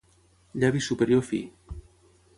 Llavi 0.63 0.81
superior 0.87 1.23
fi. 1.31 1.43